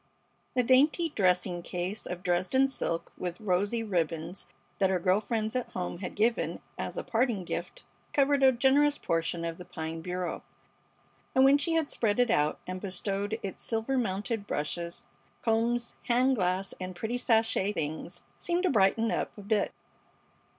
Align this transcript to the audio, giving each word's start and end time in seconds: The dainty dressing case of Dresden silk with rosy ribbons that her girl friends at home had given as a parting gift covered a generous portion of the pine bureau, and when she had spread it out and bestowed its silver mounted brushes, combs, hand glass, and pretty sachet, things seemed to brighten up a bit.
The 0.55 0.63
dainty 0.63 1.09
dressing 1.15 1.61
case 1.61 2.07
of 2.07 2.23
Dresden 2.23 2.67
silk 2.67 3.13
with 3.19 3.39
rosy 3.39 3.83
ribbons 3.83 4.47
that 4.79 4.89
her 4.89 4.97
girl 4.97 5.21
friends 5.21 5.55
at 5.55 5.69
home 5.73 5.99
had 5.99 6.15
given 6.15 6.59
as 6.75 6.97
a 6.97 7.03
parting 7.03 7.43
gift 7.43 7.83
covered 8.11 8.41
a 8.41 8.51
generous 8.51 8.97
portion 8.97 9.45
of 9.45 9.59
the 9.59 9.63
pine 9.65 10.01
bureau, 10.01 10.41
and 11.35 11.43
when 11.45 11.59
she 11.59 11.73
had 11.73 11.91
spread 11.91 12.19
it 12.19 12.31
out 12.31 12.57
and 12.65 12.81
bestowed 12.81 13.37
its 13.43 13.61
silver 13.61 13.95
mounted 13.95 14.47
brushes, 14.47 15.03
combs, 15.43 15.93
hand 16.07 16.35
glass, 16.35 16.73
and 16.79 16.95
pretty 16.95 17.19
sachet, 17.19 17.71
things 17.73 18.23
seemed 18.39 18.63
to 18.63 18.71
brighten 18.71 19.11
up 19.11 19.37
a 19.37 19.43
bit. 19.43 19.71